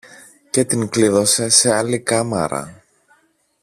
και 0.49 0.63
την 0.65 0.89
κλείδωσε 0.89 1.49
σε 1.49 1.73
άλλη 1.75 1.99
κάμαρα. 1.99 2.83